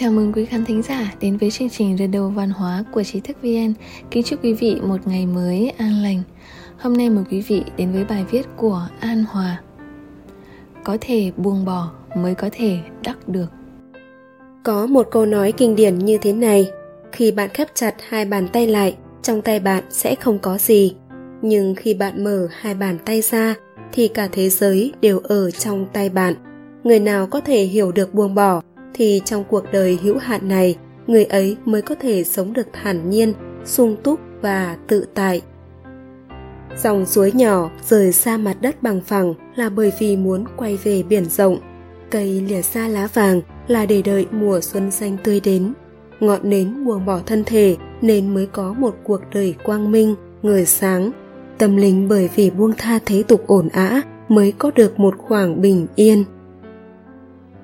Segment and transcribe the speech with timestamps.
[0.00, 3.20] Chào mừng quý khán thính giả đến với chương trình Radio Văn hóa của Trí
[3.20, 3.74] thức VN.
[4.10, 6.22] Kính chúc quý vị một ngày mới an lành.
[6.78, 9.60] Hôm nay mời quý vị đến với bài viết của An Hòa.
[10.84, 13.46] Có thể buông bỏ mới có thể đắc được.
[14.64, 16.70] Có một câu nói kinh điển như thế này,
[17.12, 20.94] khi bạn khép chặt hai bàn tay lại, trong tay bạn sẽ không có gì.
[21.42, 23.54] Nhưng khi bạn mở hai bàn tay ra
[23.92, 26.34] thì cả thế giới đều ở trong tay bạn.
[26.84, 28.60] Người nào có thể hiểu được buông bỏ
[28.94, 30.76] thì trong cuộc đời hữu hạn này,
[31.06, 33.32] người ấy mới có thể sống được thản nhiên,
[33.64, 35.42] sung túc và tự tại.
[36.82, 41.02] Dòng suối nhỏ rời xa mặt đất bằng phẳng là bởi vì muốn quay về
[41.02, 41.58] biển rộng.
[42.10, 45.72] Cây lìa xa lá vàng là để đợi mùa xuân xanh tươi đến.
[46.20, 50.66] Ngọn nến buông bỏ thân thể nên mới có một cuộc đời quang minh người
[50.66, 51.10] sáng.
[51.58, 55.60] Tâm linh bởi vì buông tha thế tục ổn ã mới có được một khoảng
[55.60, 56.24] bình yên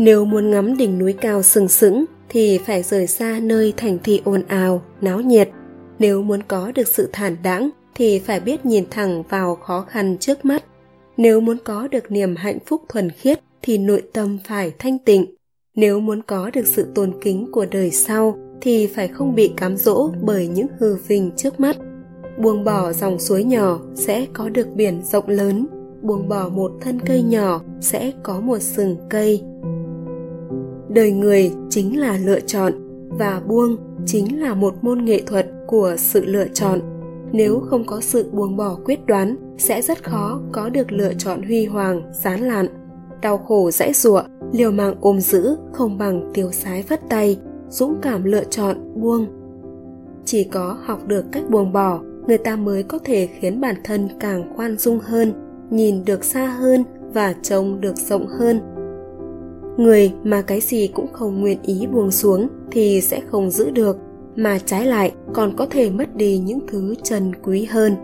[0.00, 4.20] nếu muốn ngắm đỉnh núi cao sừng sững thì phải rời xa nơi thành thị
[4.24, 5.50] ồn ào, náo nhiệt.
[5.98, 10.16] Nếu muốn có được sự thản đãng thì phải biết nhìn thẳng vào khó khăn
[10.20, 10.64] trước mắt.
[11.16, 15.34] Nếu muốn có được niềm hạnh phúc thuần khiết thì nội tâm phải thanh tịnh.
[15.74, 19.76] Nếu muốn có được sự tôn kính của đời sau thì phải không bị cám
[19.76, 21.76] dỗ bởi những hư vinh trước mắt.
[22.38, 25.66] Buông bỏ dòng suối nhỏ sẽ có được biển rộng lớn,
[26.02, 29.42] buông bỏ một thân cây nhỏ sẽ có một sừng cây
[30.94, 32.72] đời người chính là lựa chọn
[33.08, 36.80] và buông chính là một môn nghệ thuật của sự lựa chọn.
[37.32, 41.42] Nếu không có sự buông bỏ quyết đoán, sẽ rất khó có được lựa chọn
[41.42, 42.66] huy hoàng sán lạn.
[43.22, 47.96] Đau khổ dãy giụa, liều mạng ôm giữ không bằng tiêu sái vất tay, dũng
[48.02, 49.26] cảm lựa chọn, buông.
[50.24, 54.08] Chỉ có học được cách buông bỏ, người ta mới có thể khiến bản thân
[54.20, 55.32] càng khoan dung hơn,
[55.70, 58.60] nhìn được xa hơn và trông được rộng hơn
[59.80, 63.96] người mà cái gì cũng không nguyện ý buông xuống thì sẽ không giữ được,
[64.36, 67.94] mà trái lại còn có thể mất đi những thứ trần quý hơn.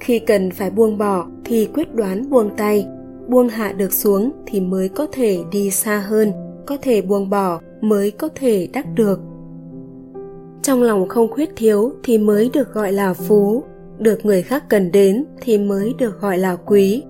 [0.00, 2.86] Khi cần phải buông bỏ thì quyết đoán buông tay,
[3.28, 6.32] buông hạ được xuống thì mới có thể đi xa hơn,
[6.66, 9.20] có thể buông bỏ mới có thể đắc được.
[10.62, 13.62] Trong lòng không khuyết thiếu thì mới được gọi là phú,
[13.98, 17.02] được người khác cần đến thì mới được gọi là quý.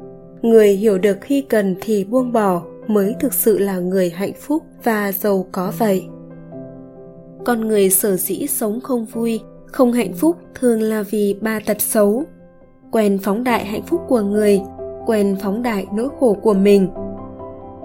[0.43, 2.63] Người hiểu được khi cần thì buông bỏ
[2.95, 6.07] mới thực sự là người hạnh phúc và giàu có vậy.
[7.45, 11.81] Con người sở dĩ sống không vui, không hạnh phúc thường là vì ba tật
[11.81, 12.25] xấu.
[12.93, 14.61] Quen phóng đại hạnh phúc của người,
[15.07, 16.89] quen phóng đại nỗi khổ của mình.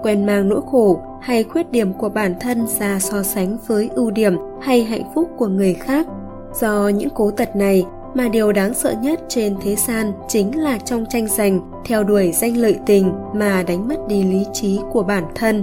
[0.02, 4.10] Quen mang nỗi khổ hay khuyết điểm của bản thân ra so sánh với ưu
[4.10, 6.06] điểm hay hạnh phúc của người khác.
[6.54, 7.86] Do những cố tật này
[8.18, 12.32] mà điều đáng sợ nhất trên thế gian chính là trong tranh giành, theo đuổi
[12.32, 15.62] danh lợi tình mà đánh mất đi lý trí của bản thân.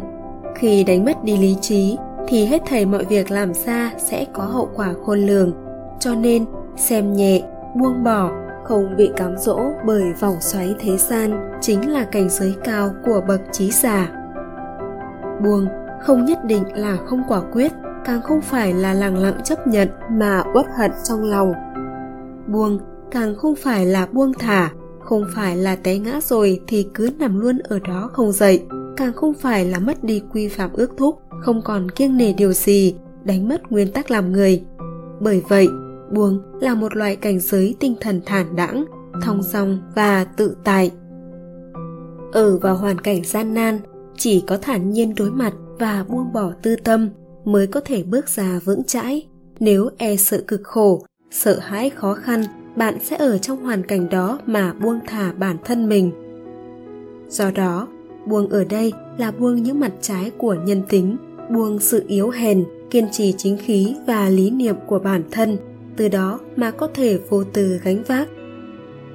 [0.56, 4.44] Khi đánh mất đi lý trí, thì hết thảy mọi việc làm ra sẽ có
[4.44, 5.54] hậu quả khôn lường.
[6.00, 6.46] Cho nên,
[6.76, 7.42] xem nhẹ,
[7.76, 8.32] buông bỏ,
[8.64, 13.22] không bị cám dỗ bởi vòng xoáy thế gian chính là cảnh giới cao của
[13.28, 14.12] bậc trí giả.
[15.44, 15.68] Buông,
[16.02, 17.72] không nhất định là không quả quyết,
[18.06, 21.54] càng không phải là lặng lặng chấp nhận mà uất hận trong lòng
[22.48, 22.80] buông,
[23.12, 27.40] càng không phải là buông thả, không phải là té ngã rồi thì cứ nằm
[27.40, 28.64] luôn ở đó không dậy,
[28.98, 32.54] càng không phải là mất đi quy phạm ước thúc, không còn kiêng nể điều
[32.54, 34.64] gì, đánh mất nguyên tắc làm người.
[35.20, 35.68] Bởi vậy,
[36.12, 38.86] buông là một loại cảnh giới tinh thần thản đãng,
[39.22, 40.92] thong dong và tự tại.
[42.32, 43.80] Ở vào hoàn cảnh gian nan,
[44.18, 47.10] chỉ có thản nhiên đối mặt và buông bỏ tư tâm
[47.46, 49.28] mới có thể bước ra vững chãi.
[49.60, 52.44] Nếu e sợ cực khổ sợ hãi khó khăn,
[52.76, 56.12] bạn sẽ ở trong hoàn cảnh đó mà buông thả bản thân mình.
[57.30, 57.88] Do đó,
[58.26, 61.18] buông ở đây là buông những mặt trái của nhân tính,
[61.50, 65.58] buông sự yếu hèn, kiên trì chính khí và lý niệm của bản thân,
[65.98, 68.28] từ đó mà có thể vô tư gánh vác.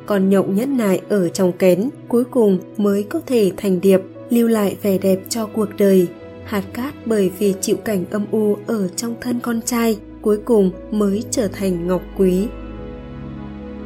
[0.06, 4.00] Còn nhộng nhẫn nại ở trong kén, cuối cùng mới có thể thành điệp,
[4.30, 6.08] lưu lại vẻ đẹp cho cuộc đời,
[6.44, 10.70] hạt cát bởi vì chịu cảnh âm u ở trong thân con trai cuối cùng
[10.90, 12.46] mới trở thành ngọc quý.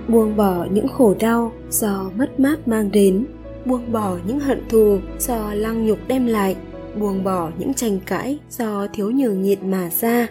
[0.09, 3.27] Buông bỏ những khổ đau do mất mát mang đến,
[3.65, 6.57] buông bỏ những hận thù do lăng nhục đem lại,
[6.99, 10.27] buông bỏ những tranh cãi do thiếu nhường nhịn mà ra,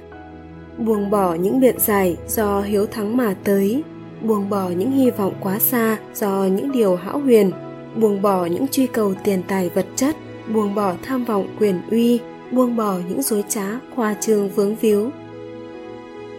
[0.78, 3.84] buông bỏ những biện giải do hiếu thắng mà tới,
[4.22, 7.52] buông bỏ những hy vọng quá xa do những điều hão huyền,
[7.96, 10.16] buông bỏ những truy cầu tiền tài vật chất,
[10.54, 12.20] buông bỏ tham vọng quyền uy,
[12.52, 15.10] buông bỏ những dối trá, khoa trương vướng víu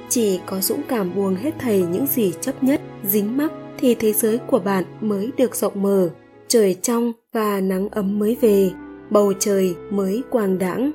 [0.08, 4.12] chỉ có dũng cảm buông hết thầy những gì chấp nhất, dính mắc thì thế
[4.12, 6.10] giới của bạn mới được rộng mở.
[6.48, 8.70] Trời trong và nắng ấm mới về,
[9.10, 10.92] bầu trời mới quang đãng.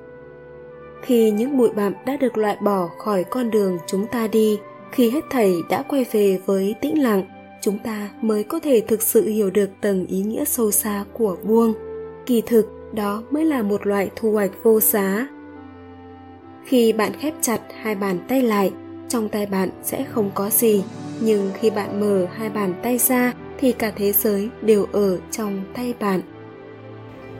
[1.01, 4.59] Khi những bụi bặm đã được loại bỏ khỏi con đường chúng ta đi,
[4.91, 7.23] khi hết thảy đã quay về với tĩnh lặng,
[7.61, 11.38] chúng ta mới có thể thực sự hiểu được tầng ý nghĩa sâu xa của
[11.44, 11.73] buông.
[12.25, 15.27] Kỳ thực, đó mới là một loại thu hoạch vô giá.
[16.65, 18.71] Khi bạn khép chặt hai bàn tay lại
[19.09, 20.83] trong tay bạn sẽ không có gì
[21.19, 25.61] nhưng khi bạn mở hai bàn tay ra thì cả thế giới đều ở trong
[25.73, 26.21] tay bạn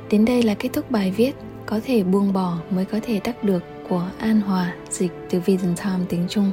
[0.10, 1.36] đến đây là kết thúc bài viết
[1.70, 5.76] có thể buông bỏ mới có thể đắc được của An Hòa dịch từ Vision
[5.76, 6.52] Time tiếng Trung.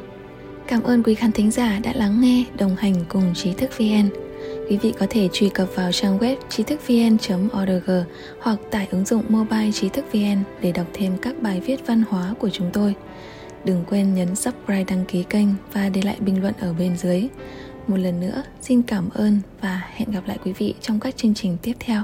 [0.67, 4.09] Cảm ơn quý khán thính giả đã lắng nghe, đồng hành cùng trí thức VN.
[4.71, 7.91] Quý vị có thể truy cập vào trang web trí thức vn.org
[8.41, 12.03] hoặc tải ứng dụng mobile trí thức VN để đọc thêm các bài viết văn
[12.09, 12.95] hóa của chúng tôi.
[13.67, 17.29] Đừng quên nhấn subscribe đăng ký kênh và để lại bình luận ở bên dưới.
[17.87, 21.35] Một lần nữa, xin cảm ơn và hẹn gặp lại quý vị trong các chương
[21.35, 22.03] trình tiếp theo.